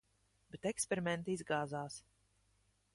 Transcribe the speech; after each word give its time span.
Bet 0.55 0.65
eksperimenti 0.69 1.37
izgāzās. 1.39 2.01